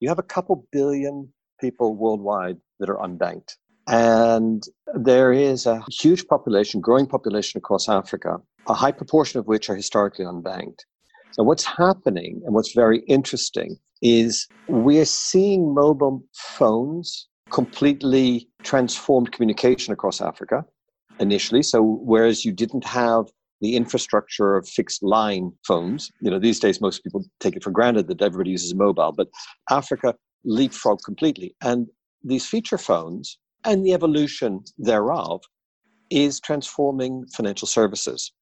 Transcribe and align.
you 0.00 0.08
have 0.08 0.18
a 0.18 0.22
couple 0.22 0.66
billion 0.72 1.32
people 1.60 1.96
worldwide 1.96 2.56
that 2.78 2.88
are 2.88 2.98
unbanked. 2.98 3.56
And 3.88 4.62
there 4.94 5.32
is 5.32 5.66
a 5.66 5.82
huge 5.90 6.26
population, 6.26 6.80
growing 6.80 7.06
population 7.06 7.58
across 7.58 7.88
Africa, 7.88 8.36
a 8.68 8.74
high 8.74 8.92
proportion 8.92 9.40
of 9.40 9.46
which 9.46 9.70
are 9.70 9.74
historically 9.74 10.24
unbanked. 10.24 10.80
So, 11.30 11.42
what's 11.42 11.64
happening 11.64 12.42
and 12.44 12.54
what's 12.54 12.74
very 12.74 13.00
interesting 13.08 13.76
is 14.02 14.46
we're 14.68 15.06
seeing 15.06 15.74
mobile 15.74 16.22
phones 16.34 17.28
completely 17.50 18.48
transformed 18.62 19.32
communication 19.32 19.92
across 19.92 20.20
Africa 20.20 20.64
initially. 21.18 21.62
So, 21.62 21.82
whereas 21.82 22.44
you 22.44 22.52
didn't 22.52 22.84
have 22.84 23.26
the 23.60 23.76
infrastructure 23.76 24.56
of 24.56 24.68
fixed 24.68 25.02
line 25.02 25.52
phones, 25.66 26.10
you 26.20 26.30
know, 26.30 26.38
these 26.38 26.60
days 26.60 26.80
most 26.80 27.02
people 27.02 27.24
take 27.40 27.56
it 27.56 27.64
for 27.64 27.70
granted 27.70 28.08
that 28.08 28.22
everybody 28.22 28.50
uses 28.50 28.72
a 28.72 28.76
mobile, 28.76 29.12
but 29.12 29.28
Africa 29.70 30.14
leapfrogged 30.46 31.02
completely. 31.04 31.54
And 31.62 31.86
these 32.22 32.46
feature 32.46 32.78
phones 32.78 33.38
and 33.64 33.84
the 33.84 33.92
evolution 33.92 34.62
thereof 34.78 35.42
is 36.10 36.40
transforming 36.40 37.26
financial 37.34 37.68
services. 37.68 38.32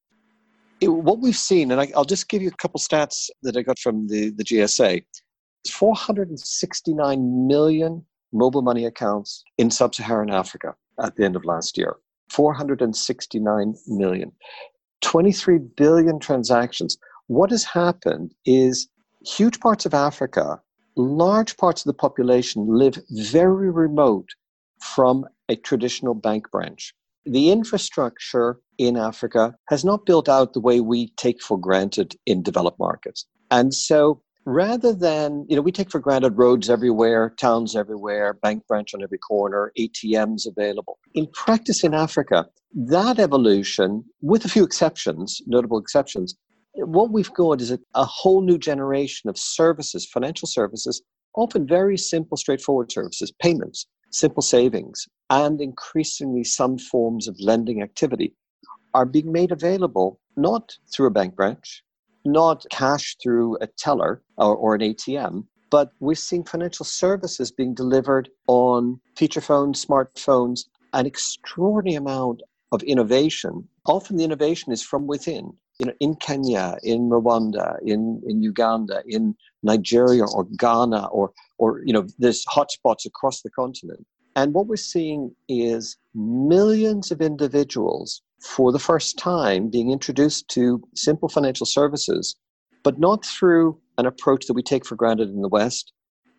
It, 0.79 0.89
what 0.89 1.19
we've 1.19 1.35
seen, 1.35 1.71
and 1.71 1.81
I, 1.81 1.91
will 1.95 2.05
just 2.05 2.29
give 2.29 2.41
you 2.41 2.49
a 2.49 2.57
couple 2.61 2.79
stats 2.79 3.29
that 3.41 3.57
I 3.57 3.63
got 3.63 3.79
from 3.79 4.07
the, 4.07 4.29
the 4.29 4.43
GSMA 4.43 5.03
469 5.69 7.47
million 7.47 8.05
mobile 8.31 8.61
money 8.61 8.85
accounts 8.85 9.43
in 9.57 9.71
sub 9.71 9.95
Saharan 9.95 10.29
Africa 10.29 10.75
at 11.01 11.15
the 11.15 11.25
end 11.25 11.35
of 11.35 11.45
last 11.45 11.77
year. 11.77 11.97
469 12.31 13.75
million. 13.87 14.31
23 15.01 15.59
billion 15.75 16.19
transactions. 16.19 16.97
What 17.27 17.51
has 17.51 17.63
happened 17.63 18.33
is 18.45 18.87
huge 19.25 19.59
parts 19.59 19.85
of 19.85 19.93
Africa, 19.93 20.61
large 20.95 21.57
parts 21.57 21.81
of 21.81 21.89
the 21.89 21.93
population 21.93 22.65
live 22.67 22.97
very 23.11 23.69
remote 23.71 24.29
from 24.81 25.25
a 25.49 25.55
traditional 25.55 26.13
bank 26.13 26.49
branch. 26.51 26.93
The 27.25 27.51
infrastructure 27.51 28.59
in 28.77 28.95
Africa 28.95 29.55
has 29.69 29.83
not 29.83 30.05
built 30.05 30.29
out 30.29 30.53
the 30.53 30.61
way 30.61 30.79
we 30.79 31.09
take 31.17 31.41
for 31.41 31.59
granted 31.59 32.15
in 32.25 32.41
developed 32.41 32.79
markets. 32.79 33.25
And 33.51 33.73
so 33.73 34.21
rather 34.47 34.93
than, 34.93 35.45
you 35.49 35.57
know, 35.57 35.61
we 35.61 35.73
take 35.73 35.91
for 35.91 35.99
granted 35.99 36.37
roads 36.37 36.69
everywhere, 36.69 37.33
towns 37.37 37.75
everywhere, 37.75 38.33
bank 38.33 38.65
branch 38.65 38.93
on 38.93 39.03
every 39.03 39.17
corner, 39.17 39.73
ATMs 39.77 40.47
available. 40.47 40.99
In 41.13 41.27
practice 41.33 41.83
in 41.83 41.93
Africa, 41.93 42.45
that 42.73 43.19
evolution, 43.19 44.05
with 44.21 44.45
a 44.45 44.49
few 44.49 44.63
exceptions, 44.63 45.41
notable 45.47 45.77
exceptions, 45.77 46.37
what 46.75 47.11
we've 47.11 47.33
got 47.33 47.59
is 47.59 47.71
a, 47.71 47.79
a 47.93 48.05
whole 48.05 48.39
new 48.41 48.57
generation 48.57 49.29
of 49.29 49.37
services, 49.37 50.05
financial 50.05 50.47
services, 50.47 51.01
often 51.35 51.67
very 51.67 51.97
simple, 51.97 52.37
straightforward 52.37 52.89
services, 52.89 53.33
payments, 53.41 53.85
simple 54.11 54.41
savings, 54.41 55.09
and 55.29 55.59
increasingly 55.59 56.45
some 56.45 56.77
forms 56.77 57.27
of 57.27 57.35
lending 57.41 57.81
activity 57.81 58.33
are 58.93 59.05
being 59.05 59.29
made 59.29 59.51
available 59.51 60.21
not 60.37 60.71
through 60.93 61.07
a 61.07 61.11
bank 61.11 61.35
branch, 61.35 61.83
not 62.27 62.65
cash 62.69 63.15
through 63.21 63.57
a 63.61 63.67
teller 63.67 64.21
or, 64.37 64.55
or 64.55 64.75
an 64.75 64.81
ATM, 64.81 65.45
but 65.69 65.91
we're 65.99 66.15
seeing 66.15 66.43
financial 66.43 66.85
services 66.85 67.51
being 67.51 67.73
delivered 67.73 68.29
on 68.47 68.99
feature 69.15 69.41
phones, 69.41 69.83
smartphones, 69.83 70.65
an 70.93 71.05
extraordinary 71.05 71.95
amount 71.95 72.41
of 72.71 72.83
innovation. 72.83 73.67
Often 73.85 74.17
the 74.17 74.23
innovation 74.23 74.71
is 74.71 74.83
from 74.83 75.07
within. 75.07 75.53
You 75.79 75.87
know, 75.87 75.93
in 75.99 76.15
Kenya, 76.15 76.77
in 76.83 77.09
Rwanda, 77.09 77.77
in, 77.85 78.21
in 78.27 78.41
Uganda, 78.41 79.03
in 79.05 79.35
Nigeria 79.61 80.25
or 80.25 80.45
Ghana, 80.57 81.07
or 81.07 81.33
or 81.59 81.81
you 81.85 81.93
know, 81.93 82.07
there's 82.17 82.45
hotspots 82.45 83.05
across 83.05 83.41
the 83.41 83.51
continent. 83.51 84.05
And 84.37 84.53
what 84.53 84.67
we're 84.67 84.75
seeing 84.75 85.35
is 85.49 85.97
millions 86.13 87.09
of 87.09 87.21
individuals 87.21 88.21
for 88.39 88.71
the 88.71 88.77
first 88.77 89.17
time 89.17 89.67
being 89.67 89.89
introduced 89.89 90.47
to 90.49 90.79
simple 90.93 91.27
financial 91.27 91.65
services, 91.65 92.35
but 92.83 92.99
not 92.99 93.25
through 93.25 93.79
an 93.97 94.05
approach 94.05 94.45
that 94.45 94.53
we 94.53 94.61
take 94.61 94.85
for 94.85 94.95
granted 94.95 95.29
in 95.29 95.41
the 95.41 95.47
West 95.47 95.91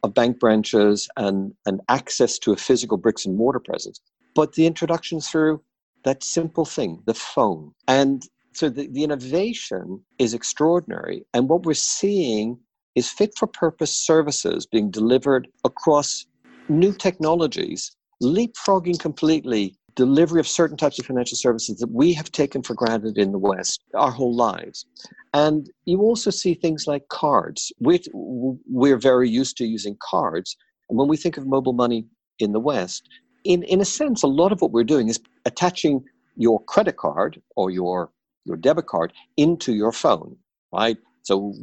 of 0.05 0.15
bank 0.15 0.39
branches 0.39 1.09
and, 1.17 1.53
and 1.67 1.81
access 1.89 2.39
to 2.39 2.53
a 2.53 2.57
physical 2.57 2.99
bricks 2.99 3.27
and 3.27 3.37
mortar 3.37 3.59
presence, 3.59 4.01
but 4.37 4.53
the 4.53 4.65
introduction 4.65 5.21
through 5.21 5.61
that 6.05 6.23
simple 6.23 6.65
thing, 6.65 7.03
the 7.07 7.15
phone. 7.15 7.73
And 7.89 8.23
so 8.53 8.69
the, 8.69 8.87
the 8.87 9.03
innovation 9.03 10.05
is 10.21 10.35
extraordinary. 10.35 11.27
And 11.35 11.49
what 11.49 11.67
we're 11.67 11.75
seeing 11.75 12.61
is 12.95 13.11
fit 13.11 13.37
for 13.37 13.49
purpose 13.49 13.93
services 13.93 14.67
being 14.67 14.89
delivered 14.89 15.49
across 15.65 16.27
new 16.69 16.93
technologies, 16.93 17.91
leapfrogging 18.23 18.99
completely 18.99 19.77
delivery 19.99 20.39
of 20.39 20.47
certain 20.47 20.77
types 20.77 20.99
of 21.01 21.07
financial 21.07 21.37
services 21.37 21.77
that 21.79 21.91
we 21.91 22.13
have 22.13 22.31
taken 22.31 22.63
for 22.63 22.73
granted 22.75 23.19
in 23.19 23.33
the 23.33 23.39
West 23.39 23.83
our 23.95 24.13
whole 24.13 24.35
lives. 24.35 24.87
And 25.35 25.69
you 25.87 26.01
also 26.03 26.31
see 26.31 26.55
things 26.55 26.87
like 26.87 27.09
cards. 27.09 27.73
We, 27.81 28.01
we're 28.15 28.97
very 28.97 29.29
used 29.29 29.57
to 29.57 29.67
using 29.67 29.97
cards. 30.01 30.57
And 30.89 30.97
when 30.97 31.09
we 31.09 31.17
think 31.17 31.37
of 31.37 31.49
mobile 31.49 31.73
money 31.73 32.07
in 32.39 32.53
the 32.53 32.61
West, 32.61 33.09
in, 33.43 33.65
in 33.65 33.81
a 33.81 33.85
sense, 33.85 34.23
a 34.23 34.29
lot 34.29 34.53
of 34.53 34.61
what 34.61 34.71
we're 34.71 34.85
doing 34.85 35.09
is 35.09 35.19
attaching 35.45 36.05
your 36.37 36.63
credit 36.65 36.97
card 36.97 37.43
or 37.57 37.71
your, 37.71 38.11
your 38.45 38.57
debit 38.57 38.87
card 38.87 39.13
into 39.37 39.73
your 39.75 39.91
phone, 39.91 40.37
right? 40.73 40.97
So 41.29 41.55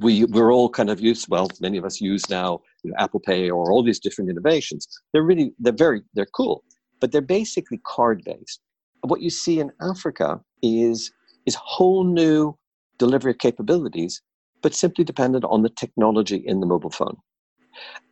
we, 0.00 0.24
we're 0.26 0.52
all 0.52 0.68
kind 0.68 0.90
of 0.90 1.00
used, 1.00 1.28
well, 1.28 1.48
many 1.60 1.78
of 1.78 1.84
us 1.84 2.00
use 2.00 2.28
now 2.30 2.60
you 2.82 2.90
know, 2.90 2.96
Apple 2.98 3.20
Pay 3.20 3.50
or 3.50 3.72
all 3.72 3.82
these 3.82 3.98
different 3.98 4.30
innovations. 4.30 4.86
They're 5.12 5.22
really, 5.22 5.52
they're 5.58 5.72
very, 5.72 6.02
they're 6.14 6.32
cool 6.40 6.62
but 7.00 7.12
they're 7.12 7.20
basically 7.20 7.80
card 7.84 8.22
based. 8.24 8.60
What 9.02 9.20
you 9.20 9.30
see 9.30 9.60
in 9.60 9.72
Africa 9.80 10.40
is, 10.62 11.12
is 11.46 11.54
whole 11.54 12.04
new 12.04 12.56
delivery 12.98 13.34
capabilities, 13.34 14.22
but 14.62 14.74
simply 14.74 15.04
dependent 15.04 15.44
on 15.44 15.62
the 15.62 15.68
technology 15.70 16.36
in 16.36 16.60
the 16.60 16.66
mobile 16.66 16.90
phone. 16.90 17.16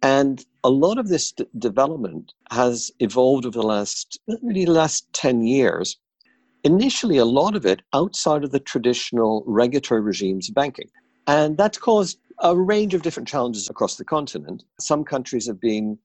And 0.02 0.44
a 0.62 0.70
lot 0.70 0.98
of 0.98 1.08
this 1.08 1.32
d- 1.32 1.46
development 1.58 2.34
has 2.50 2.90
evolved 3.00 3.46
over 3.46 3.58
the 3.58 3.66
last, 3.66 4.20
really 4.42 4.66
last 4.66 5.10
10 5.14 5.42
years. 5.44 5.96
Initially, 6.64 7.18
a 7.18 7.26
lot 7.26 7.54
of 7.54 7.66
it 7.66 7.82
outside 7.92 8.42
of 8.42 8.50
the 8.50 8.58
traditional 8.58 9.44
regulatory 9.46 10.00
regimes 10.00 10.48
of 10.48 10.54
banking. 10.54 10.88
And 11.26 11.58
that's 11.58 11.76
caused 11.76 12.18
a 12.40 12.56
range 12.56 12.94
of 12.94 13.02
different 13.02 13.28
challenges 13.28 13.68
across 13.68 13.96
the 13.96 14.04
continent. 14.04 14.64
Some 14.80 15.04
countries 15.04 15.46
have 15.46 15.60
been 15.60 15.98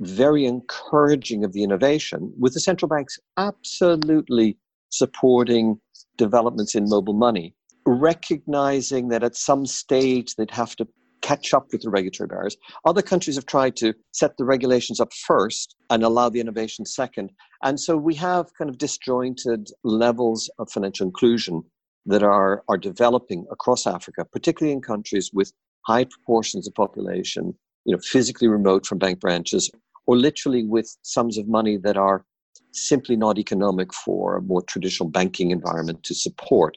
very 0.00 0.46
encouraging 0.46 1.44
of 1.44 1.52
the 1.52 1.62
innovation, 1.62 2.32
with 2.38 2.54
the 2.54 2.60
central 2.60 2.88
banks 2.88 3.18
absolutely 3.36 4.56
supporting 4.88 5.78
developments 6.16 6.74
in 6.74 6.88
mobile 6.88 7.14
money, 7.14 7.54
recognizing 7.86 9.08
that 9.08 9.22
at 9.22 9.36
some 9.36 9.66
stage 9.66 10.34
they'd 10.34 10.50
have 10.50 10.76
to 10.76 10.88
catch 11.22 11.54
up 11.54 11.66
with 11.72 11.82
the 11.82 11.90
regulatory 11.90 12.28
barriers. 12.28 12.56
Other 12.84 13.02
countries 13.02 13.36
have 13.36 13.46
tried 13.46 13.76
to 13.76 13.94
set 14.12 14.36
the 14.36 14.44
regulations 14.44 15.00
up 15.00 15.12
first 15.12 15.76
and 15.90 16.02
allow 16.02 16.28
the 16.28 16.40
innovation 16.40 16.84
second. 16.84 17.30
And 17.62 17.80
so 17.80 17.96
we 17.96 18.14
have 18.16 18.46
kind 18.56 18.70
of 18.70 18.78
disjointed 18.78 19.68
levels 19.82 20.50
of 20.58 20.70
financial 20.70 21.06
inclusion 21.06 21.62
that 22.06 22.22
are, 22.22 22.62
are 22.68 22.78
developing 22.78 23.46
across 23.50 23.86
Africa, 23.86 24.24
particularly 24.24 24.72
in 24.72 24.80
countries 24.80 25.30
with 25.32 25.52
high 25.86 26.04
proportions 26.04 26.66
of 26.66 26.74
population, 26.74 27.54
you 27.84 27.94
know, 27.94 28.00
physically 28.02 28.48
remote 28.48 28.86
from 28.86 28.98
bank 28.98 29.20
branches 29.20 29.70
or 30.06 30.16
literally 30.16 30.64
with 30.64 30.96
sums 31.02 31.36
of 31.36 31.48
money 31.48 31.76
that 31.76 31.96
are 31.96 32.24
simply 32.72 33.16
not 33.16 33.38
economic 33.38 33.92
for 33.92 34.36
a 34.36 34.42
more 34.42 34.62
traditional 34.62 35.08
banking 35.08 35.50
environment 35.50 36.02
to 36.04 36.14
support. 36.14 36.76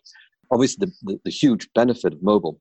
Obviously, 0.51 0.87
the, 0.87 1.13
the, 1.13 1.19
the, 1.25 1.31
huge 1.31 1.69
benefit 1.75 2.13
of 2.13 2.23
mobile 2.23 2.59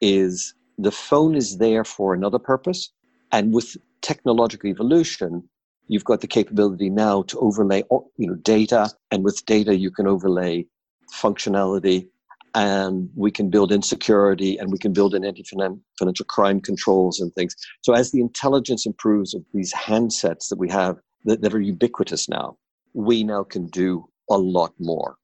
is 0.00 0.54
the 0.78 0.92
phone 0.92 1.34
is 1.34 1.58
there 1.58 1.84
for 1.84 2.14
another 2.14 2.38
purpose. 2.38 2.90
And 3.32 3.52
with 3.52 3.76
technological 4.00 4.70
evolution, 4.70 5.48
you've 5.88 6.04
got 6.04 6.20
the 6.20 6.26
capability 6.26 6.88
now 6.88 7.22
to 7.22 7.38
overlay 7.40 7.82
you 8.16 8.28
know, 8.28 8.36
data. 8.36 8.90
And 9.10 9.24
with 9.24 9.44
data, 9.44 9.76
you 9.76 9.90
can 9.90 10.06
overlay 10.06 10.66
functionality 11.12 12.08
and 12.54 13.10
we 13.14 13.30
can 13.30 13.50
build 13.50 13.72
insecurity 13.72 14.56
and 14.56 14.70
we 14.70 14.78
can 14.78 14.92
build 14.92 15.14
in 15.14 15.24
anti-financial 15.24 16.26
crime 16.26 16.60
controls 16.60 17.20
and 17.20 17.34
things. 17.34 17.54
So 17.82 17.92
as 17.92 18.10
the 18.10 18.20
intelligence 18.20 18.86
improves 18.86 19.34
of 19.34 19.42
these 19.52 19.72
handsets 19.74 20.48
that 20.48 20.58
we 20.58 20.70
have 20.70 20.96
that, 21.24 21.42
that 21.42 21.54
are 21.54 21.60
ubiquitous 21.60 22.28
now, 22.28 22.56
we 22.94 23.22
now 23.22 23.44
can 23.44 23.66
do 23.66 24.08
a 24.30 24.38
lot 24.38 24.72
more. 24.78 25.16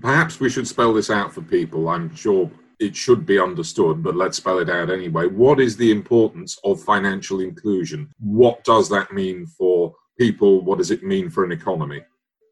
Perhaps 0.00 0.40
we 0.40 0.50
should 0.50 0.68
spell 0.68 0.92
this 0.92 1.08
out 1.08 1.32
for 1.32 1.40
people. 1.40 1.88
I'm 1.88 2.14
sure 2.14 2.50
it 2.78 2.94
should 2.94 3.24
be 3.24 3.38
understood, 3.38 4.02
but 4.02 4.16
let's 4.16 4.36
spell 4.36 4.58
it 4.58 4.68
out 4.70 4.90
anyway. 4.90 5.26
What 5.26 5.60
is 5.60 5.76
the 5.76 5.90
importance 5.90 6.58
of 6.64 6.82
financial 6.82 7.40
inclusion? 7.40 8.10
What 8.18 8.64
does 8.64 8.88
that 8.90 9.12
mean 9.12 9.46
for 9.46 9.94
people? 10.18 10.62
What 10.62 10.78
does 10.78 10.90
it 10.90 11.02
mean 11.02 11.30
for 11.30 11.44
an 11.44 11.52
economy? 11.52 12.02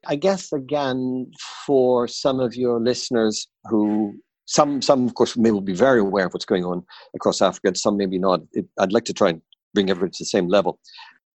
I 0.07 0.17
guess 0.17 0.53
again, 0.53 1.31
for 1.67 2.07
some 2.09 2.41
of 2.41 2.55
your 2.55 2.81
listeners 2.81 3.49
who 3.65 4.15
some 4.47 4.83
some 4.83 5.07
of 5.07 5.15
course 5.15 5.37
may 5.37 5.51
will 5.51 5.61
be 5.61 5.75
very 5.75 6.01
aware 6.01 6.27
of 6.27 6.35
what's 6.35 6.45
going 6.45 6.65
on 6.65 6.85
across 7.15 7.41
Africa, 7.41 7.69
and 7.69 7.77
some 7.77 7.97
maybe 7.97 8.19
not. 8.19 8.41
It, 8.53 8.67
I'd 8.79 8.93
like 8.93 9.05
to 9.07 9.15
try 9.15 9.31
and 9.31 9.43
bring 9.73 9.91
everybody 9.91 10.13
to 10.13 10.23
the 10.23 10.27
same 10.27 10.49
level. 10.49 10.79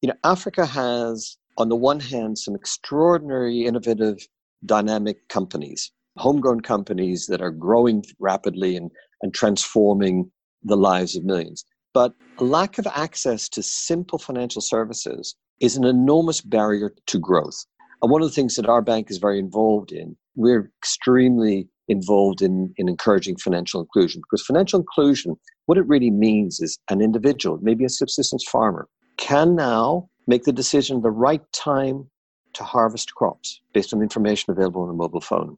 You 0.03 0.09
know, 0.09 0.15
Africa 0.25 0.65
has, 0.67 1.39
on 1.57 1.69
the 1.69 1.77
one 1.77 2.01
hand, 2.01 2.39
some 2.39 2.55
extraordinary, 2.55 3.65
innovative, 3.65 4.19
dynamic 4.65 5.29
companies, 5.29 5.91
homegrown 6.19 6.61
companies 6.61 7.27
that 7.27 7.41
are 7.41 7.51
growing 7.51 8.05
rapidly 8.19 8.77
and, 8.77 8.91
and 9.23 9.33
transforming 9.35 10.31
the 10.63 10.77
lives 10.77 11.17
of 11.17 11.25
millions. 11.25 11.65
But 11.95 12.15
lack 12.39 12.79
of 12.79 12.87
access 12.87 13.49
to 13.51 13.63
simple 13.63 14.19
financial 14.19 14.61
services 14.61 15.35
is 15.61 15.77
an 15.77 15.85
enormous 15.85 16.41
barrier 16.41 16.93
to 17.07 17.19
growth. 17.19 17.65
And 18.03 18.11
one 18.11 18.23
of 18.23 18.29
the 18.29 18.35
things 18.35 18.55
that 18.57 18.69
our 18.69 18.83
bank 18.83 19.11
is 19.11 19.19
very 19.19 19.39
involved 19.39 19.91
in, 19.91 20.17
we're 20.37 20.71
extremely 20.81 21.69
involved 21.89 22.43
in, 22.43 22.73
in 22.77 22.89
encouraging 22.89 23.37
financial 23.37 23.81
inclusion 23.81 24.21
because 24.25 24.45
financial 24.45 24.79
inclusion, 24.79 25.37
what 25.67 25.79
it 25.79 25.87
really 25.87 26.11
means 26.11 26.61
is 26.61 26.79
an 26.91 27.01
individual, 27.01 27.59
maybe 27.63 27.85
a 27.85 27.89
subsistence 27.89 28.45
farmer, 28.45 28.87
can 29.17 29.57
now 29.57 30.09
make 30.27 30.45
the 30.45 30.53
decision 30.53 31.01
the 31.01 31.11
right 31.11 31.43
time 31.53 32.09
to 32.55 32.63
harvest 32.63 33.15
crops 33.15 33.61
based 33.73 33.93
on 33.93 34.03
information 34.03 34.53
available 34.53 34.83
on 34.83 34.91
a 34.91 34.95
mobile 34.95 35.21
phone, 35.21 35.57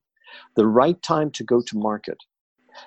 the 0.56 0.67
right 0.67 1.00
time 1.03 1.31
to 1.32 1.44
go 1.44 1.61
to 1.62 1.79
market, 1.79 2.19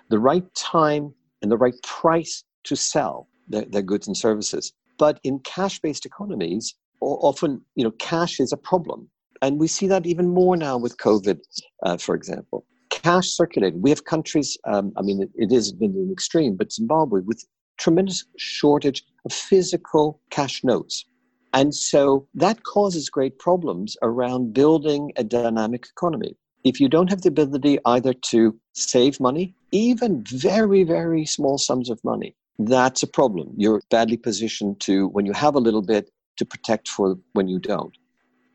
the 0.09 0.19
right 0.19 0.45
time 0.55 1.13
and 1.41 1.51
the 1.51 1.57
right 1.57 1.75
price 1.83 2.43
to 2.63 2.75
sell 2.75 3.27
their, 3.47 3.65
their 3.65 3.81
goods 3.81 4.07
and 4.07 4.17
services. 4.17 4.73
But 4.97 5.19
in 5.23 5.39
cash 5.39 5.79
based 5.79 6.05
economies, 6.05 6.75
often 7.01 7.61
you 7.75 7.83
know 7.83 7.91
cash 7.91 8.39
is 8.39 8.51
a 8.51 8.57
problem. 8.57 9.09
And 9.41 9.59
we 9.59 9.67
see 9.67 9.87
that 9.87 10.05
even 10.05 10.29
more 10.29 10.55
now 10.55 10.77
with 10.77 10.97
covid 10.97 11.39
uh, 11.83 11.97
for 11.97 12.15
example. 12.15 12.65
Cash 12.89 13.27
circulating. 13.29 13.81
We 13.81 13.89
have 13.89 14.05
countries 14.05 14.57
um, 14.65 14.93
i 14.97 15.01
mean 15.01 15.21
it, 15.21 15.31
it 15.35 15.51
is 15.51 15.73
in 15.81 15.91
an 15.91 16.09
extreme 16.11 16.55
but 16.55 16.71
zimbabwe 16.71 17.21
with 17.21 17.43
tremendous 17.77 18.25
shortage 18.37 19.03
of 19.25 19.33
physical 19.33 20.21
cash 20.29 20.63
notes. 20.63 21.05
And 21.53 21.73
so 21.73 22.27
that 22.33 22.63
causes 22.63 23.09
great 23.09 23.37
problems 23.39 23.95
around 24.01 24.53
building 24.53 25.11
a 25.17 25.23
dynamic 25.23 25.85
economy 25.85 26.35
if 26.63 26.79
you 26.79 26.87
don't 26.87 27.09
have 27.09 27.21
the 27.21 27.29
ability 27.29 27.77
either 27.85 28.13
to 28.13 28.57
save 28.73 29.19
money 29.19 29.53
even 29.71 30.23
very 30.27 30.83
very 30.83 31.25
small 31.25 31.57
sums 31.57 31.89
of 31.89 32.03
money 32.03 32.35
that's 32.59 33.03
a 33.03 33.07
problem 33.07 33.53
you're 33.57 33.81
badly 33.89 34.17
positioned 34.17 34.79
to 34.79 35.07
when 35.09 35.25
you 35.25 35.33
have 35.33 35.55
a 35.55 35.59
little 35.59 35.81
bit 35.81 36.09
to 36.37 36.45
protect 36.45 36.87
for 36.87 37.17
when 37.33 37.47
you 37.47 37.59
don't. 37.59 37.95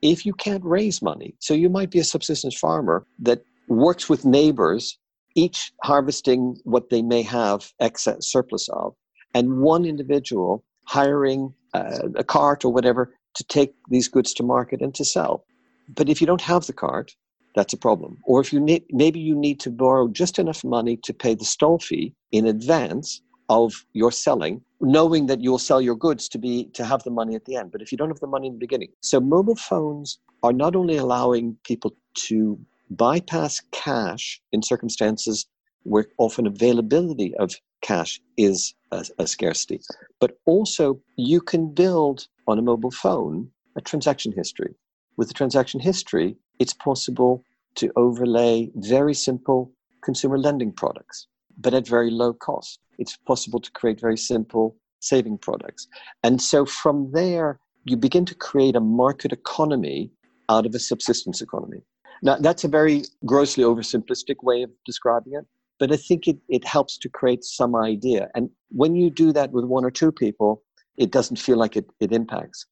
If 0.02 0.24
you 0.24 0.32
can't 0.32 0.64
raise 0.64 1.02
money, 1.02 1.34
so 1.40 1.54
you 1.54 1.68
might 1.68 1.90
be 1.90 1.98
a 1.98 2.04
subsistence 2.04 2.56
farmer 2.56 3.06
that 3.20 3.42
works 3.68 4.08
with 4.08 4.24
neighbors, 4.24 4.96
each 5.34 5.72
harvesting 5.82 6.56
what 6.64 6.90
they 6.90 7.02
may 7.02 7.22
have 7.22 7.72
excess 7.80 8.26
surplus 8.26 8.68
of, 8.68 8.94
and 9.34 9.60
one 9.60 9.84
individual 9.84 10.64
hiring 10.84 11.52
uh, 11.74 12.08
a 12.16 12.24
cart 12.24 12.64
or 12.64 12.72
whatever 12.72 13.14
to 13.34 13.44
take 13.44 13.74
these 13.90 14.08
goods 14.08 14.32
to 14.34 14.42
market 14.42 14.80
and 14.80 14.94
to 14.94 15.04
sell. 15.04 15.44
But 15.88 16.08
if 16.08 16.20
you 16.20 16.26
don't 16.26 16.40
have 16.40 16.66
the 16.66 16.72
cart, 16.72 17.14
that's 17.54 17.72
a 17.72 17.76
problem. 17.76 18.18
Or 18.24 18.40
if 18.40 18.52
you 18.52 18.60
need, 18.60 18.84
maybe 18.90 19.20
you 19.20 19.34
need 19.34 19.60
to 19.60 19.70
borrow 19.70 20.08
just 20.08 20.38
enough 20.38 20.64
money 20.64 20.96
to 20.98 21.12
pay 21.12 21.34
the 21.34 21.44
stall 21.44 21.78
fee 21.78 22.14
in 22.32 22.46
advance 22.46 23.22
of 23.48 23.84
your 23.94 24.12
selling 24.12 24.60
knowing 24.80 25.26
that 25.26 25.40
you'll 25.40 25.58
sell 25.58 25.80
your 25.80 25.96
goods 25.96 26.28
to 26.28 26.38
be 26.38 26.66
to 26.74 26.84
have 26.84 27.02
the 27.02 27.10
money 27.10 27.34
at 27.34 27.44
the 27.46 27.56
end. 27.56 27.72
But 27.72 27.82
if 27.82 27.90
you 27.90 27.98
don't 27.98 28.10
have 28.10 28.20
the 28.20 28.26
money 28.26 28.46
in 28.46 28.52
the 28.52 28.58
beginning. 28.58 28.90
So 29.00 29.18
mobile 29.20 29.56
phones 29.56 30.18
are 30.42 30.52
not 30.52 30.76
only 30.76 30.96
allowing 30.96 31.56
people 31.64 31.96
to 32.28 32.58
bypass 32.90 33.60
cash 33.72 34.40
in 34.52 34.62
circumstances 34.62 35.46
where 35.82 36.06
often 36.18 36.46
availability 36.46 37.34
of 37.36 37.54
cash 37.80 38.20
is 38.36 38.74
a, 38.92 39.04
a 39.18 39.26
scarcity 39.26 39.80
but 40.20 40.38
also 40.46 41.00
you 41.16 41.40
can 41.40 41.72
build 41.72 42.26
on 42.46 42.58
a 42.58 42.62
mobile 42.62 42.90
phone 42.90 43.48
a 43.76 43.80
transaction 43.80 44.32
history. 44.32 44.74
With 45.16 45.28
the 45.28 45.34
transaction 45.34 45.80
history 45.80 46.36
it's 46.58 46.74
possible 46.74 47.44
to 47.74 47.92
overlay 47.96 48.70
very 48.76 49.14
simple 49.14 49.72
consumer 50.02 50.38
lending 50.38 50.72
products 50.72 51.26
but 51.58 51.74
at 51.74 51.86
very 51.86 52.10
low 52.10 52.32
cost 52.32 52.80
it's 52.98 53.16
possible 53.16 53.60
to 53.60 53.70
create 53.72 54.00
very 54.00 54.16
simple 54.16 54.76
saving 55.00 55.38
products. 55.38 55.86
And 56.22 56.40
so 56.40 56.64
from 56.66 57.10
there, 57.12 57.58
you 57.84 57.96
begin 57.96 58.24
to 58.26 58.34
create 58.34 58.76
a 58.76 58.80
market 58.80 59.32
economy 59.32 60.10
out 60.48 60.66
of 60.66 60.74
a 60.74 60.78
subsistence 60.78 61.40
economy. 61.40 61.82
Now, 62.22 62.36
that's 62.36 62.64
a 62.64 62.68
very 62.68 63.04
grossly 63.24 63.64
oversimplistic 63.64 64.42
way 64.42 64.62
of 64.62 64.70
describing 64.84 65.34
it, 65.34 65.46
but 65.78 65.92
I 65.92 65.96
think 65.96 66.26
it, 66.26 66.38
it 66.48 66.64
helps 66.64 66.98
to 66.98 67.08
create 67.08 67.44
some 67.44 67.76
idea. 67.76 68.28
And 68.34 68.50
when 68.70 68.96
you 68.96 69.10
do 69.10 69.32
that 69.32 69.52
with 69.52 69.64
one 69.64 69.84
or 69.84 69.90
two 69.90 70.10
people, 70.10 70.62
it 70.96 71.12
doesn't 71.12 71.38
feel 71.38 71.58
like 71.58 71.76
it, 71.76 71.86
it 72.00 72.12
impacts. 72.12 72.66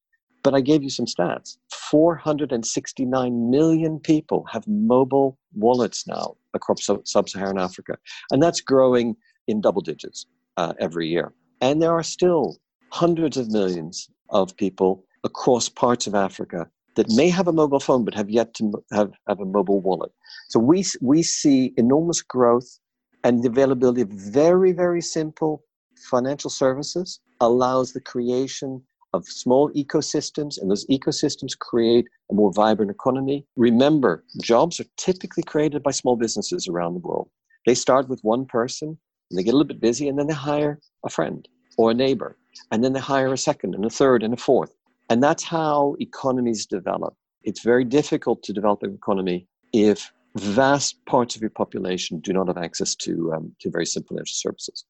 But 0.47 0.55
I 0.55 0.61
gave 0.61 0.85
you 0.85 0.91
some 0.91 1.07
stats 1.07 1.57
469 1.91 3.51
million 3.51 3.99
people 3.99 4.47
have 4.53 4.65
mobile 4.69 5.37
wallets 5.57 6.07
now 6.07 6.37
across 6.55 6.89
sub 7.03 7.29
Saharan 7.29 7.59
Africa. 7.59 7.99
And 8.31 8.41
that's 8.41 8.61
growing 8.61 9.17
in 9.49 9.61
double 9.61 9.83
digits 9.83 10.25
uh, 10.57 10.75
every 10.79 11.09
year. 11.09 11.33
And 11.61 11.83
there 11.83 11.91
are 11.91 12.05
still 12.05 12.59
hundreds 12.93 13.37
of 13.37 13.51
millions 13.51 14.09
of 14.29 14.57
people 14.57 15.05
across 15.25 15.69
parts 15.69 16.07
of 16.07 16.15
Africa 16.15 16.71
that 16.95 17.11
may 17.11 17.29
have 17.29 17.49
a 17.49 17.53
mobile 17.53 17.81
phone 17.81 18.05
but 18.05 18.15
have 18.15 18.31
yet 18.31 18.55
to 18.55 18.85
have, 18.93 19.11
have 19.27 19.41
a 19.41 19.45
mobile 19.45 19.81
wallet. 19.81 20.13
So 20.51 20.61
we, 20.61 20.85
we 21.03 21.25
see 21.25 21.75
enormous 21.77 22.23
growth 22.23 22.79
and 23.25 23.43
the 23.43 23.49
availability 23.49 24.03
of 24.03 24.11
very, 24.11 24.71
very 24.71 25.03
simple 25.03 25.65
financial 26.09 26.51
services 26.51 27.19
allows 27.41 27.95
the 27.95 28.01
creation 28.01 28.81
of 29.17 29.27
small 29.27 29.71
ecosystems, 29.73 30.61
and 30.61 30.71
those 30.71 30.87
ecosystems 30.87 31.59
create 31.59 32.07
a 32.31 32.35
more 32.35 32.53
vibrant 32.53 32.91
economy. 32.91 33.39
Remember, 33.57 34.13
jobs 34.43 34.79
are 34.81 34.91
typically 34.97 35.43
created 35.43 35.83
by 35.83 35.91
small 35.91 36.17
businesses 36.17 36.69
around 36.69 36.95
the 36.95 37.07
world. 37.09 37.29
They 37.67 37.75
start 37.75 38.09
with 38.09 38.21
one 38.23 38.45
person, 38.47 38.89
and 39.29 39.35
they 39.39 39.43
get 39.43 39.55
a 39.55 39.57
little 39.57 39.73
bit 39.75 39.81
busy, 39.81 40.09
and 40.09 40.19
then 40.19 40.29
they 40.29 40.35
hire 40.35 40.79
a 41.05 41.11
friend 41.11 41.49
or 41.79 41.91
a 41.91 41.95
neighbor, 41.95 42.37
and 42.71 42.83
then 42.83 42.93
they 42.93 43.01
hire 43.01 43.33
a 43.33 43.39
second 43.51 43.75
and 43.75 43.85
a 43.85 43.91
third 43.91 44.23
and 44.23 44.35
a 44.35 44.37
fourth. 44.37 44.73
And 45.11 45.23
that's 45.23 45.45
how 45.45 45.97
economies 46.01 46.67
develop. 46.67 47.15
It's 47.43 47.63
very 47.63 47.85
difficult 47.85 48.43
to 48.45 48.53
develop 48.53 48.83
an 48.83 48.95
economy 48.95 49.47
if 49.73 50.13
vast 50.37 51.05
parts 51.07 51.37
of 51.37 51.43
your 51.43 51.51
population 51.51 52.21
do 52.21 52.33
not 52.33 52.49
have 52.49 52.59
access 52.59 52.95
to, 53.07 53.33
um, 53.35 53.55
to 53.61 53.71
very 53.71 53.87
simple 53.87 54.19
services. 54.25 54.85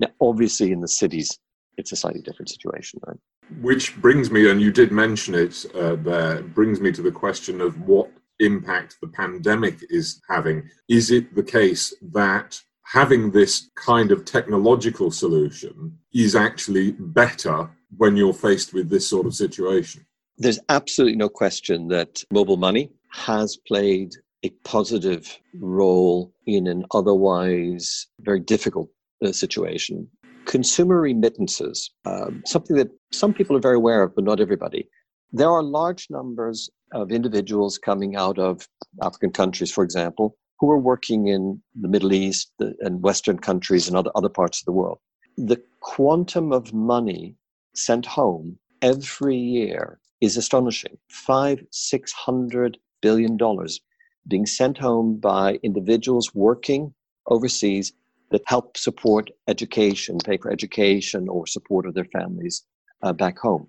Now, 0.00 0.08
obviously, 0.20 0.72
in 0.72 0.80
the 0.80 0.88
cities, 0.88 1.38
it's 1.76 1.92
a 1.92 1.96
slightly 1.96 2.22
different 2.22 2.48
situation, 2.48 3.00
right? 3.06 3.18
Which 3.60 4.00
brings 4.00 4.30
me, 4.30 4.50
and 4.50 4.60
you 4.60 4.72
did 4.72 4.92
mention 4.92 5.34
it 5.34 5.66
uh, 5.74 5.96
there, 5.96 6.42
brings 6.42 6.80
me 6.80 6.92
to 6.92 7.02
the 7.02 7.10
question 7.10 7.60
of 7.60 7.80
what 7.80 8.10
impact 8.38 8.96
the 9.00 9.08
pandemic 9.08 9.78
is 9.90 10.20
having. 10.28 10.68
Is 10.88 11.10
it 11.10 11.34
the 11.34 11.42
case 11.42 11.94
that 12.12 12.60
having 12.92 13.30
this 13.30 13.70
kind 13.76 14.10
of 14.10 14.24
technological 14.24 15.10
solution 15.10 15.96
is 16.12 16.34
actually 16.34 16.92
better 16.92 17.70
when 17.96 18.16
you're 18.16 18.32
faced 18.32 18.74
with 18.74 18.90
this 18.90 19.08
sort 19.08 19.26
of 19.26 19.34
situation. 19.34 20.04
There's 20.38 20.58
absolutely 20.68 21.16
no 21.16 21.28
question 21.28 21.88
that 21.88 22.22
mobile 22.32 22.56
money 22.56 22.90
has 23.10 23.56
played 23.68 24.12
a 24.42 24.50
positive 24.64 25.38
role 25.54 26.32
in 26.46 26.66
an 26.66 26.84
otherwise 26.92 28.06
very 28.20 28.40
difficult 28.40 28.88
uh, 29.24 29.32
situation. 29.32 30.08
Consumer 30.46 31.00
remittances, 31.00 31.90
um, 32.04 32.42
something 32.46 32.76
that 32.76 32.90
some 33.12 33.32
people 33.32 33.56
are 33.56 33.60
very 33.60 33.76
aware 33.76 34.02
of, 34.02 34.14
but 34.14 34.24
not 34.24 34.40
everybody. 34.40 34.88
There 35.32 35.50
are 35.50 35.62
large 35.62 36.08
numbers 36.10 36.68
of 36.92 37.12
individuals 37.12 37.78
coming 37.78 38.16
out 38.16 38.38
of 38.38 38.66
African 39.02 39.30
countries, 39.30 39.70
for 39.70 39.84
example, 39.84 40.36
who 40.58 40.70
are 40.70 40.78
working 40.78 41.28
in 41.28 41.62
the 41.80 41.88
Middle 41.88 42.12
East 42.12 42.52
and 42.80 43.02
Western 43.02 43.38
countries 43.38 43.86
and 43.86 43.96
other, 43.96 44.10
other 44.14 44.28
parts 44.28 44.60
of 44.60 44.64
the 44.66 44.72
world. 44.72 44.98
The 45.36 45.62
quantum 45.80 46.52
of 46.52 46.74
money 46.74 47.36
sent 47.74 48.04
home 48.04 48.58
every 48.82 49.36
year 49.36 50.00
is 50.20 50.36
astonishing. 50.36 50.98
Five, 51.08 51.64
six 51.70 52.12
hundred 52.12 52.76
billion 53.00 53.36
dollars 53.36 53.80
being 54.28 54.46
sent 54.46 54.76
home 54.76 55.16
by 55.16 55.58
individuals 55.62 56.34
working 56.34 56.92
overseas 57.28 57.92
that 58.30 58.42
help 58.46 58.76
support 58.76 59.30
education, 59.48 60.18
pay 60.18 60.36
for 60.36 60.50
education 60.50 61.28
or 61.28 61.46
support 61.46 61.86
of 61.86 61.94
their 61.94 62.04
families 62.04 62.64
uh, 63.02 63.12
back 63.12 63.38
home. 63.38 63.66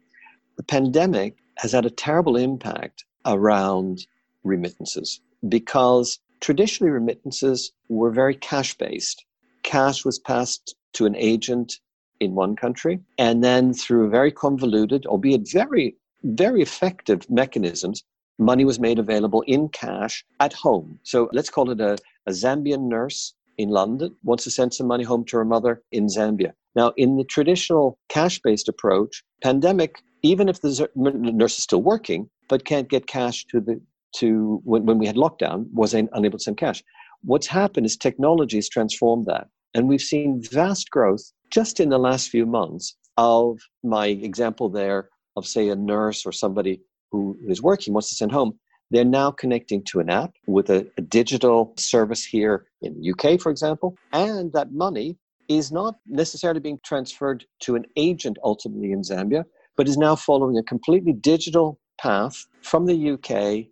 The 0.58 0.64
pandemic 0.64 1.38
has 1.58 1.72
had 1.72 1.86
a 1.86 1.90
terrible 1.90 2.38
impact 2.38 3.06
around 3.26 4.06
remittances 4.44 5.22
because 5.48 6.20
Traditionally, 6.42 6.90
remittances 6.90 7.72
were 7.88 8.10
very 8.10 8.34
cash 8.34 8.76
based. 8.76 9.26
Cash 9.62 10.04
was 10.04 10.18
passed 10.18 10.76
to 10.94 11.06
an 11.06 11.16
agent 11.16 11.74
in 12.20 12.34
one 12.34 12.56
country, 12.56 13.00
and 13.20 13.44
then 13.44 13.74
through 13.74 14.10
very 14.10 14.32
convoluted, 14.32 15.06
albeit 15.06 15.50
very, 15.52 15.96
very 16.24 16.64
effective 16.64 17.30
mechanisms, 17.30 18.04
money 18.40 18.66
was 18.66 18.80
made 18.80 18.98
available 18.98 19.42
in 19.42 19.70
cash 19.70 20.26
at 20.40 20.52
home. 20.52 21.00
So 21.04 21.30
let's 21.32 21.52
call 21.52 21.70
it 21.70 21.80
a, 21.80 21.96
a 22.26 22.32
Zambian 22.32 22.88
nurse 22.90 23.34
in 23.58 23.70
London 23.70 24.16
wants 24.24 24.44
to 24.46 24.52
send 24.52 24.74
some 24.74 24.88
money 24.88 25.04
home 25.04 25.26
to 25.26 25.38
her 25.38 25.46
mother 25.46 25.82
in 25.92 26.08
Zambia. 26.08 26.54
Now, 26.76 26.94
in 26.98 27.18
the 27.18 27.24
traditional 27.24 27.98
cash 28.10 28.40
based 28.40 28.68
approach, 28.70 29.24
pandemic, 29.44 29.96
even 30.24 30.50
if 30.50 30.62
the 30.62 30.90
nurse 30.96 31.58
is 31.58 31.64
still 31.64 31.82
working, 31.82 32.30
but 32.48 32.66
can't 32.66 32.90
get 32.90 33.08
cash 33.08 33.46
to 33.46 33.60
the 33.60 33.82
to 34.18 34.62
when, 34.66 34.86
when 34.86 34.98
we 34.98 35.08
had 35.08 35.16
lockdown, 35.16 35.66
was 35.74 35.94
unable 35.94 36.38
to 36.38 36.44
send 36.44 36.58
cash. 36.58 36.84
What's 37.24 37.48
happened 37.48 37.86
is 37.86 37.96
technology 37.96 38.58
has 38.58 38.68
transformed 38.68 39.26
that. 39.28 39.48
And 39.74 39.88
we've 39.88 40.02
seen 40.02 40.42
vast 40.52 40.90
growth 40.90 41.32
just 41.50 41.80
in 41.80 41.90
the 41.90 41.98
last 41.98 42.30
few 42.30 42.46
months 42.46 42.98
of 43.18 43.60
my 43.84 44.08
example 44.08 44.70
there 44.70 45.10
of, 45.38 45.46
say, 45.46 45.70
a 45.70 45.76
nurse 45.76 46.26
or 46.26 46.32
somebody 46.32 46.82
who 47.12 47.38
is 47.48 47.62
working 47.62 47.94
wants 47.94 48.10
to 48.10 48.16
send 48.16 48.32
home. 48.32 48.60
They're 48.92 49.06
now 49.06 49.32
connecting 49.32 49.84
to 49.86 50.00
an 50.02 50.10
app 50.10 50.34
with 50.48 50.70
a, 50.70 50.86
a 50.98 51.02
digital 51.02 51.74
service 51.78 52.26
here 52.26 52.66
in 52.82 53.00
the 53.00 53.12
UK, 53.12 53.40
for 53.40 53.50
example, 53.50 53.98
and 54.12 54.52
that 54.54 54.74
money 54.74 55.18
is 55.48 55.72
not 55.72 55.96
necessarily 56.06 56.60
being 56.60 56.80
transferred 56.84 57.46
to 57.62 57.76
an 57.76 57.86
agent 57.96 58.38
ultimately 58.44 58.92
in 58.92 59.02
Zambia, 59.02 59.46
but 59.78 59.88
is 59.88 59.98
now 59.98 60.16
following 60.16 60.58
a 60.58 60.64
completely 60.64 61.14
digital 61.14 61.80
path 62.00 62.46
from 62.62 62.86
the 62.86 63.12
UK 63.12 63.68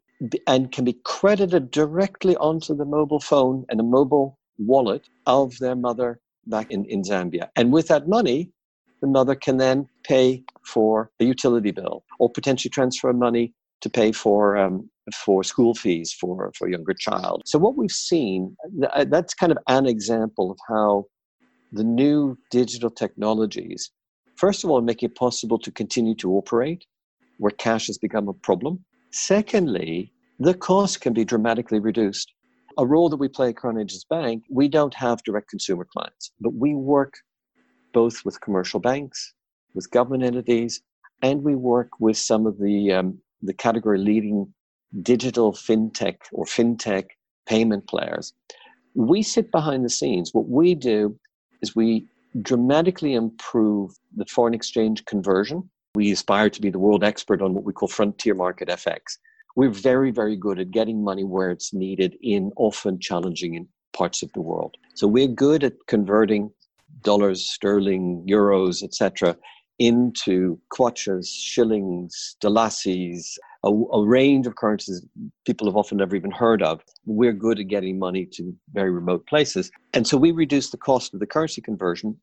and 0.47 0.71
can 0.71 0.85
be 0.85 0.97
credited 1.03 1.71
directly 1.71 2.35
onto 2.37 2.75
the 2.75 2.85
mobile 2.85 3.19
phone 3.19 3.65
and 3.69 3.79
a 3.79 3.83
mobile 3.83 4.37
wallet 4.57 5.07
of 5.25 5.57
their 5.59 5.75
mother 5.75 6.19
back 6.47 6.71
in, 6.71 6.85
in 6.85 7.03
Zambia. 7.03 7.49
And 7.55 7.71
with 7.71 7.87
that 7.87 8.07
money, 8.07 8.51
the 9.01 9.07
mother 9.07 9.35
can 9.35 9.57
then 9.57 9.87
pay 10.03 10.43
for 10.65 11.11
a 11.19 11.23
utility 11.23 11.71
bill 11.71 12.03
or 12.19 12.29
potentially 12.29 12.69
transfer 12.69 13.13
money 13.13 13.53
to 13.81 13.89
pay 13.89 14.11
for 14.11 14.57
um, 14.57 14.89
for 15.13 15.43
school 15.43 15.73
fees 15.73 16.13
for 16.13 16.51
for 16.57 16.67
a 16.67 16.71
younger 16.71 16.93
child. 16.93 17.43
So 17.45 17.59
what 17.59 17.75
we've 17.77 17.91
seen 17.91 18.55
uh, 18.93 19.05
that's 19.05 19.33
kind 19.33 19.51
of 19.51 19.57
an 19.67 19.85
example 19.85 20.51
of 20.51 20.57
how 20.67 21.05
the 21.71 21.83
new 21.83 22.37
digital 22.49 22.89
technologies, 22.89 23.91
first 24.35 24.63
of 24.63 24.69
all, 24.69 24.81
make 24.81 25.03
it 25.03 25.15
possible 25.15 25.59
to 25.59 25.71
continue 25.71 26.15
to 26.15 26.31
operate 26.33 26.85
where 27.37 27.51
cash 27.51 27.87
has 27.87 27.97
become 27.97 28.27
a 28.27 28.33
problem. 28.33 28.83
Secondly, 29.11 30.11
the 30.39 30.53
cost 30.53 31.01
can 31.01 31.13
be 31.13 31.25
dramatically 31.25 31.79
reduced. 31.79 32.31
A 32.77 32.85
role 32.85 33.09
that 33.09 33.17
we 33.17 33.27
play 33.27 33.49
at 33.49 33.77
Agents 33.77 34.05
Bank, 34.09 34.43
we 34.49 34.67
don't 34.67 34.93
have 34.93 35.23
direct 35.23 35.49
consumer 35.49 35.85
clients, 35.91 36.31
but 36.39 36.53
we 36.53 36.75
work 36.75 37.13
both 37.93 38.23
with 38.23 38.39
commercial 38.39 38.79
banks, 38.79 39.33
with 39.73 39.89
government 39.91 40.23
entities, 40.23 40.81
and 41.21 41.43
we 41.43 41.55
work 41.55 41.89
with 41.99 42.17
some 42.17 42.45
of 42.45 42.57
the 42.59 42.93
um, 42.93 43.19
the 43.41 43.53
category 43.53 43.97
leading 43.97 44.53
digital 45.01 45.53
fintech 45.53 46.17
or 46.31 46.45
fintech 46.45 47.07
payment 47.45 47.87
players. 47.87 48.33
We 48.95 49.23
sit 49.23 49.51
behind 49.51 49.85
the 49.85 49.89
scenes. 49.89 50.33
What 50.33 50.49
we 50.49 50.75
do 50.75 51.17
is 51.61 51.75
we 51.75 52.07
dramatically 52.41 53.13
improve 53.13 53.91
the 54.15 54.25
foreign 54.25 54.53
exchange 54.53 55.05
conversion. 55.05 55.69
We 55.95 56.11
aspire 56.11 56.49
to 56.49 56.61
be 56.61 56.69
the 56.69 56.79
world 56.79 57.03
expert 57.03 57.41
on 57.41 57.53
what 57.53 57.63
we 57.63 57.73
call 57.73 57.87
frontier 57.87 58.35
market 58.35 58.69
FX. 58.69 59.17
We're 59.55 59.71
very, 59.71 60.11
very 60.11 60.35
good 60.35 60.59
at 60.59 60.71
getting 60.71 61.03
money 61.03 61.23
where 61.23 61.49
it's 61.49 61.73
needed 61.73 62.15
in 62.21 62.51
often 62.55 62.99
challenging 62.99 63.67
parts 63.93 64.21
of 64.21 64.31
the 64.33 64.41
world. 64.41 64.77
So 64.93 65.07
we're 65.07 65.27
good 65.27 65.63
at 65.63 65.73
converting 65.87 66.51
dollars, 67.01 67.49
sterling, 67.49 68.25
euros, 68.29 68.83
etc., 68.83 69.35
into 69.79 70.59
kwachas, 70.73 71.27
shillings, 71.27 72.35
dalasis, 72.43 73.37
a, 73.63 73.69
a, 73.69 74.05
range 74.05 74.47
of 74.47 74.55
currencies 74.55 75.05
people 75.45 75.67
have 75.67 75.75
often 75.75 75.97
never 75.97 76.15
even 76.15 76.31
heard 76.31 76.61
of. 76.63 76.81
We're 77.05 77.33
good 77.33 77.59
at 77.59 77.67
getting 77.67 77.99
money 77.99 78.25
to 78.33 78.55
very 78.73 78.91
remote 78.91 79.27
places. 79.27 79.71
And 79.93 80.07
so 80.07 80.17
we 80.17 80.31
reduce 80.31 80.69
the 80.69 80.77
cost 80.77 81.13
of 81.13 81.19
the 81.19 81.25
currency 81.25 81.61
conversion. 81.61 82.17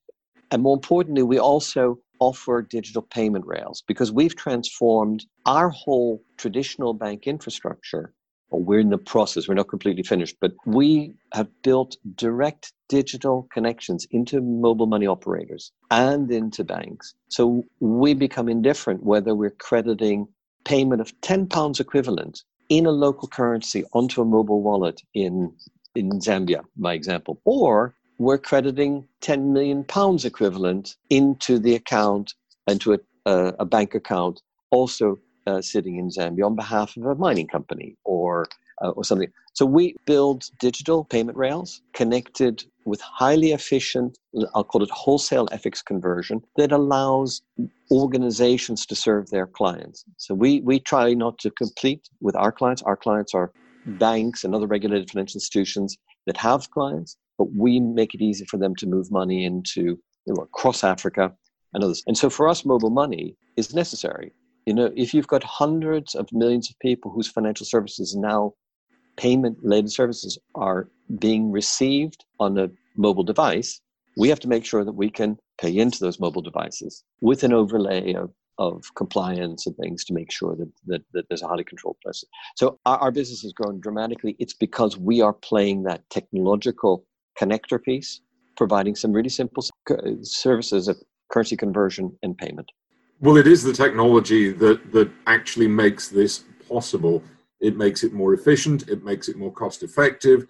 And 0.50 0.62
more 0.62 0.74
importantly, 0.74 1.22
we 1.22 1.38
also 1.38 1.98
offer 2.20 2.62
digital 2.62 3.02
payment 3.02 3.44
rails 3.46 3.82
because 3.86 4.10
we've 4.10 4.36
transformed 4.36 5.26
our 5.44 5.68
whole 5.68 6.22
traditional 6.38 6.94
bank 6.94 7.26
infrastructure 7.26 8.14
or 8.50 8.62
we're 8.62 8.78
in 8.78 8.90
the 8.90 8.98
process, 8.98 9.48
we're 9.48 9.54
not 9.54 9.68
completely 9.68 10.02
finished, 10.02 10.36
but 10.40 10.52
we 10.66 11.12
have 11.32 11.48
built 11.62 11.96
direct 12.14 12.72
digital 12.88 13.48
connections 13.52 14.06
into 14.12 14.40
mobile 14.40 14.86
money 14.86 15.06
operators 15.06 15.72
and 15.90 16.30
into 16.30 16.62
banks. 16.62 17.14
So 17.28 17.64
we 17.80 18.14
become 18.14 18.48
indifferent 18.48 19.02
whether 19.02 19.34
we're 19.34 19.50
crediting 19.50 20.28
payment 20.66 21.00
of 21.00 21.18
10 21.22 21.46
pounds 21.46 21.80
equivalent 21.80 22.42
in 22.68 22.84
a 22.84 22.90
local 22.90 23.28
currency 23.28 23.84
onto 23.94 24.20
a 24.20 24.24
mobile 24.24 24.60
wallet 24.60 25.00
in, 25.14 25.52
in 25.94 26.10
Zambia, 26.20 26.62
my 26.76 26.92
example, 26.92 27.40
or 27.44 27.94
we're 28.18 28.38
crediting 28.38 29.06
10 29.20 29.52
million 29.52 29.84
pounds 29.84 30.24
equivalent 30.24 30.96
into 31.08 31.58
the 31.58 31.74
account, 31.74 32.34
into 32.66 32.94
a, 32.94 32.98
a, 33.26 33.54
a 33.60 33.64
bank 33.64 33.94
account, 33.94 34.42
also 34.70 35.16
uh, 35.46 35.62
sitting 35.62 35.96
in 35.98 36.08
Zambia 36.08 36.44
on 36.44 36.56
behalf 36.56 36.96
of 36.96 37.04
a 37.04 37.14
mining 37.14 37.46
company 37.46 37.96
or 38.04 38.46
uh, 38.82 38.90
or 38.90 39.04
something. 39.04 39.30
So 39.54 39.64
we 39.64 39.94
build 40.04 40.44
digital 40.58 41.04
payment 41.04 41.38
rails 41.38 41.80
connected 41.94 42.64
with 42.86 43.00
highly 43.00 43.52
efficient, 43.52 44.18
I'll 44.54 44.64
call 44.64 44.82
it 44.82 44.90
wholesale 44.90 45.46
FX 45.48 45.84
conversion 45.84 46.42
that 46.56 46.72
allows 46.72 47.42
organizations 47.90 48.86
to 48.86 48.94
serve 48.94 49.30
their 49.30 49.46
clients. 49.46 50.04
So 50.16 50.34
we 50.34 50.60
we 50.60 50.80
try 50.80 51.14
not 51.14 51.38
to 51.40 51.50
compete 51.50 52.08
with 52.20 52.36
our 52.36 52.52
clients. 52.52 52.82
Our 52.82 52.96
clients 52.96 53.34
are 53.34 53.52
banks 53.86 54.44
and 54.44 54.54
other 54.54 54.66
regulated 54.66 55.10
financial 55.10 55.36
institutions 55.36 55.96
that 56.26 56.36
have 56.36 56.70
clients, 56.70 57.16
but 57.38 57.52
we 57.52 57.80
make 57.80 58.14
it 58.14 58.22
easy 58.22 58.44
for 58.46 58.56
them 58.56 58.74
to 58.76 58.86
move 58.86 59.10
money 59.10 59.44
into 59.44 59.82
you 60.26 60.34
know, 60.34 60.42
across 60.42 60.82
Africa 60.82 61.32
and 61.74 61.84
others. 61.84 62.02
And 62.06 62.16
so 62.18 62.30
for 62.30 62.48
us, 62.48 62.64
mobile 62.64 62.90
money 62.90 63.36
is 63.56 63.74
necessary 63.74 64.32
you 64.66 64.74
know, 64.74 64.90
if 64.96 65.14
you've 65.14 65.28
got 65.28 65.44
hundreds 65.44 66.14
of 66.16 66.28
millions 66.32 66.68
of 66.68 66.78
people 66.80 67.10
whose 67.12 67.28
financial 67.28 67.64
services 67.64 68.16
now, 68.16 68.52
payment 69.16 69.58
related 69.62 69.92
services 69.92 70.38
are 70.54 70.88
being 71.18 71.50
received 71.50 72.24
on 72.40 72.58
a 72.58 72.70
mobile 72.96 73.24
device, 73.24 73.80
we 74.16 74.28
have 74.28 74.40
to 74.40 74.48
make 74.48 74.64
sure 74.64 74.84
that 74.84 74.92
we 74.92 75.10
can 75.10 75.38
pay 75.60 75.76
into 75.76 76.00
those 76.00 76.20
mobile 76.20 76.42
devices 76.42 77.02
with 77.20 77.42
an 77.42 77.52
overlay 77.52 78.14
of, 78.14 78.30
of 78.58 78.84
compliance 78.94 79.66
and 79.66 79.76
things 79.76 80.04
to 80.04 80.14
make 80.14 80.30
sure 80.30 80.56
that, 80.56 80.70
that, 80.86 81.02
that 81.12 81.24
there's 81.28 81.42
a 81.42 81.48
highly 81.48 81.64
controlled 81.64 81.96
process. 82.02 82.28
So 82.56 82.78
our, 82.86 82.98
our 82.98 83.10
business 83.10 83.42
has 83.42 83.52
grown 83.52 83.80
dramatically. 83.80 84.36
It's 84.38 84.54
because 84.54 84.96
we 84.96 85.20
are 85.20 85.32
playing 85.32 85.82
that 85.84 86.08
technological 86.10 87.04
connector 87.40 87.82
piece, 87.82 88.20
providing 88.56 88.96
some 88.96 89.12
really 89.12 89.28
simple 89.28 89.64
services 90.22 90.88
of 90.88 90.96
currency 91.30 91.56
conversion 91.56 92.16
and 92.22 92.36
payment. 92.36 92.70
Well, 93.20 93.36
it 93.36 93.46
is 93.46 93.62
the 93.62 93.72
technology 93.72 94.52
that, 94.52 94.92
that 94.92 95.10
actually 95.26 95.68
makes 95.68 96.08
this 96.08 96.44
possible. 96.68 97.22
It 97.60 97.76
makes 97.76 98.04
it 98.04 98.12
more 98.12 98.34
efficient, 98.34 98.88
it 98.88 99.04
makes 99.04 99.28
it 99.28 99.36
more 99.36 99.52
cost 99.52 99.82
effective, 99.82 100.46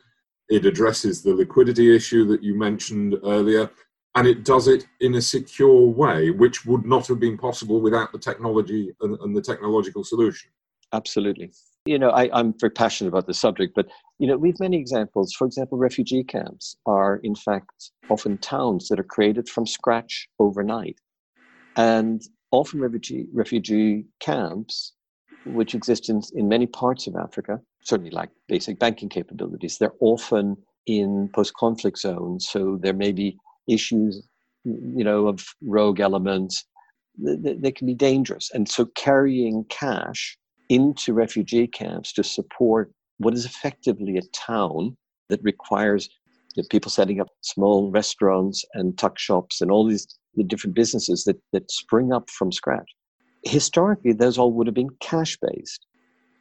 it 0.49 0.65
addresses 0.65 1.23
the 1.23 1.35
liquidity 1.35 1.95
issue 1.95 2.25
that 2.27 2.43
you 2.43 2.57
mentioned 2.57 3.17
earlier, 3.25 3.71
and 4.15 4.27
it 4.27 4.45
does 4.45 4.69
it 4.69 4.87
in 5.01 5.15
a 5.17 5.21
secure 5.21 5.89
way, 5.89 6.31
which 6.31 6.65
would 6.65 6.85
not 6.87 7.07
have 7.07 7.21
been 7.21 7.37
possible 7.37 7.81
without 7.81 8.13
the 8.13 8.19
technology 8.19 8.93
and, 9.01 9.19
and 9.21 9.37
the 9.37 9.43
technological 9.43 10.05
solution. 10.05 10.51
Absolutely. 10.93 11.53
You 11.85 11.99
know, 11.99 12.11
I, 12.11 12.31
I'm 12.33 12.55
very 12.59 12.71
passionate 12.71 13.09
about 13.09 13.27
the 13.27 13.35
subject, 13.35 13.75
but 13.75 13.87
you 14.19 14.27
know, 14.27 14.37
we 14.37 14.49
have 14.49 14.61
many 14.61 14.79
examples. 14.79 15.35
For 15.35 15.47
example, 15.47 15.79
refugee 15.79 16.25
camps 16.25 16.77
are 16.87 17.21
in 17.23 17.35
fact 17.35 17.91
often 18.09 18.39
towns 18.39 18.89
that 18.89 18.99
are 18.99 19.05
created 19.05 19.49
from 19.49 19.67
scratch 19.67 20.29
overnight. 20.39 20.99
And 21.77 22.23
often 22.53 22.81
refugee, 22.81 23.27
refugee 23.33 24.07
camps, 24.21 24.95
which 25.47 25.75
exist 25.75 26.09
in, 26.09 26.23
in 26.35 26.49
many 26.49 26.67
parts 26.67 27.07
of 27.07 27.17
Africa, 27.17 27.61
certainly 27.83 28.11
like 28.11 28.31
basic 28.49 28.79
banking 28.79 29.09
capabilities, 29.09 29.79
they're 29.79 29.93
often 30.01 30.57
in 30.87 31.29
post-conflict 31.35 31.99
zones. 31.99 32.49
So 32.49 32.79
there 32.81 32.93
may 32.93 33.13
be 33.13 33.37
issues, 33.69 34.27
you 34.65 35.05
know, 35.05 35.29
of 35.29 35.45
rogue 35.63 36.01
elements. 36.01 36.65
They, 37.19 37.55
they 37.55 37.73
can 37.73 37.87
be 37.87 37.95
dangerous. 37.95 38.51
And 38.53 38.69
so 38.69 38.87
carrying 38.95 39.65
cash 39.69 40.37
into 40.69 41.13
refugee 41.13 41.67
camps 41.67 42.13
to 42.15 42.25
support 42.25 42.93
what 43.19 43.35
is 43.35 43.45
effectively 43.45 44.17
a 44.19 44.23
town 44.33 44.97
that 45.29 45.43
requires 45.43 46.09
you 46.55 46.63
know, 46.63 46.67
people 46.71 46.91
setting 46.91 47.21
up 47.21 47.29
small 47.41 47.91
restaurants 47.91 48.65
and 48.75 48.97
tuck 48.99 49.19
shops 49.19 49.61
and 49.61 49.71
all 49.71 49.87
these 49.87 50.07
the 50.37 50.45
different 50.45 50.77
businesses 50.77 51.25
that, 51.25 51.37
that 51.53 51.71
spring 51.71 52.13
up 52.13 52.29
from 52.31 52.53
scratch. 52.53 52.91
Historically, 53.47 54.13
those 54.13 54.39
all 54.39 54.53
would 54.53 54.67
have 54.67 54.75
been 54.75 54.97
cash 55.01 55.39
based. 55.41 55.87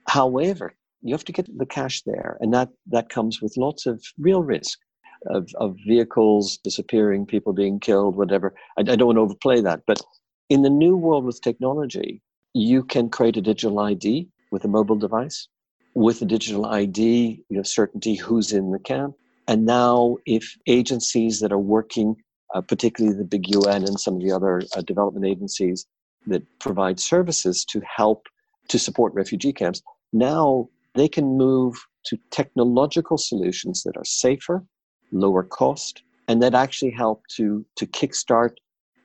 However, 0.08 0.76
you 1.02 1.14
have 1.14 1.26
to 1.26 1.32
get 1.32 1.48
the 1.56 1.66
cash 1.66 2.02
there, 2.02 2.38
and 2.42 2.52
that, 2.54 2.70
that 2.88 3.10
comes 3.10 3.42
with 3.42 3.58
lots 3.58 3.86
of 3.86 4.04
real 4.18 4.42
risk 4.42 4.80
of, 5.28 5.48
of 5.60 5.78
vehicles 5.86 6.58
disappearing, 6.64 7.28
people 7.28 7.54
being 7.54 7.80
killed, 7.80 8.16
whatever. 8.16 8.56
I, 8.78 8.82
I 8.82 8.96
don't 8.96 9.06
want 9.06 9.18
to 9.18 9.22
overplay 9.22 9.62
that, 9.62 9.82
but 9.86 10.02
in 10.50 10.64
the 10.64 10.70
new 10.70 10.98
world 10.98 11.26
with 11.26 11.42
technology, 11.42 12.24
you 12.54 12.84
can 12.84 13.10
create 13.10 13.38
a 13.38 13.42
digital 13.42 13.80
ID 13.80 14.28
with 14.52 14.66
a 14.66 14.68
mobile 14.68 14.96
device. 14.96 15.48
With 15.94 16.22
a 16.24 16.26
digital 16.26 16.66
ID, 16.66 17.44
you 17.50 17.58
have 17.58 17.68
certainty 17.68 18.16
who's 18.16 18.52
in 18.52 18.72
the 18.72 18.80
camp. 18.80 19.16
And 19.48 19.66
now, 19.66 20.18
if 20.26 20.56
agencies 20.66 21.40
that 21.40 21.52
are 21.52 21.60
working, 21.60 22.16
uh, 22.56 22.62
particularly 22.62 23.16
the 23.16 23.26
big 23.26 23.48
UN 23.54 23.84
and 23.84 24.00
some 24.00 24.16
of 24.16 24.22
the 24.22 24.32
other 24.32 24.64
uh, 24.76 24.82
development 24.82 25.26
agencies 25.26 25.86
that 26.28 26.44
provide 26.60 27.00
services 27.00 27.66
to 27.66 27.82
help 27.82 28.28
to 28.70 28.80
support 28.80 29.14
refugee 29.14 29.54
camps, 29.54 29.82
now 30.14 30.68
they 30.96 31.08
can 31.08 31.38
move 31.38 31.76
to 32.06 32.18
technological 32.32 33.18
solutions 33.18 33.84
that 33.84 33.98
are 33.98 34.06
safer, 34.06 34.64
lower 35.12 35.44
cost, 35.44 36.04
and 36.28 36.42
that 36.42 36.56
actually 36.56 36.92
help 36.92 37.24
to, 37.36 37.66
to 37.76 37.86
kickstart 37.86 38.56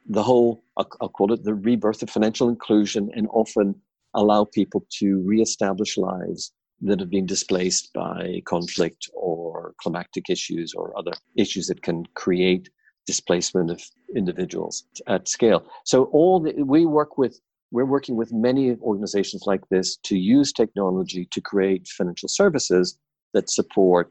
the 0.09 0.23
whole, 0.23 0.63
I'll, 0.77 0.89
I'll 1.01 1.09
call 1.09 1.33
it 1.33 1.45
the 1.45 1.55
rebirth 1.55 2.03
of 2.03 2.11
financial 2.11 2.49
inclusion, 2.49 3.11
and 3.15 3.29
often 3.31 3.75
allow 4.15 4.45
people 4.45 4.85
to 4.99 5.23
reestablish 5.23 5.97
lives 5.97 6.53
that 6.83 6.99
have 7.01 7.11
been 7.11 7.27
displaced 7.27 7.93
by 7.93 8.43
conflict 8.47 9.09
or 9.13 9.75
climatic 9.81 10.31
issues 10.31 10.73
or 10.75 10.97
other 10.99 11.13
issues 11.37 11.67
that 11.67 11.83
can 11.83 12.07
create 12.15 12.71
displacement 13.07 13.71
of 13.71 13.83
individuals 14.15 14.85
at 15.07 15.29
scale. 15.29 15.65
So 15.85 16.05
all 16.05 16.41
the, 16.41 16.53
we 16.63 16.87
work 16.87 17.19
with 17.19 17.41
we're 17.73 17.85
working 17.85 18.17
with 18.17 18.33
many 18.33 18.77
organizations 18.83 19.45
like 19.47 19.69
this 19.69 19.97
to 19.99 20.19
use 20.19 20.53
technology 20.53 21.29
to 21.31 21.41
create 21.41 21.87
financial 21.87 22.29
services 22.29 22.99
that 23.33 23.49
support, 23.49 24.11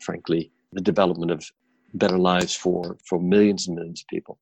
frankly, 0.00 0.52
the 0.72 0.80
development 0.80 1.32
of 1.32 1.44
better 1.94 2.18
lives 2.18 2.54
for, 2.54 2.96
for 3.04 3.18
millions 3.18 3.66
and 3.66 3.76
millions 3.76 4.02
of 4.02 4.06
people. 4.06 4.38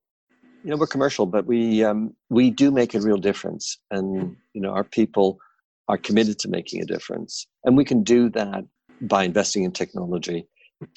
You 0.64 0.70
know, 0.70 0.76
we're 0.76 0.86
commercial, 0.86 1.24
but 1.24 1.46
we 1.46 1.82
um, 1.84 2.14
we 2.28 2.50
do 2.50 2.70
make 2.70 2.94
a 2.94 3.00
real 3.00 3.16
difference, 3.16 3.78
and 3.90 4.36
you 4.54 4.60
know, 4.60 4.70
our 4.70 4.84
people 4.84 5.38
are 5.86 5.96
committed 5.96 6.38
to 6.40 6.48
making 6.48 6.82
a 6.82 6.84
difference, 6.84 7.46
and 7.64 7.76
we 7.76 7.84
can 7.84 8.02
do 8.02 8.28
that 8.30 8.64
by 9.00 9.22
investing 9.22 9.62
in 9.62 9.70
technology 9.70 10.46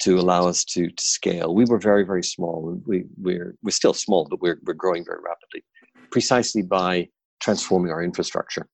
to 0.00 0.18
allow 0.18 0.46
us 0.46 0.64
to, 0.64 0.88
to 0.88 1.04
scale. 1.04 1.54
We 1.54 1.64
were 1.64 1.78
very 1.78 2.04
very 2.04 2.22
small. 2.22 2.80
We 2.86 3.04
we're 3.16 3.56
we're 3.62 3.70
still 3.70 3.94
small, 3.94 4.26
but 4.28 4.40
we're 4.40 4.58
we're 4.64 4.74
growing 4.74 5.04
very 5.04 5.20
rapidly, 5.24 5.64
precisely 6.10 6.62
by 6.62 7.08
transforming 7.40 7.90
our 7.90 8.02
infrastructure. 8.02 8.68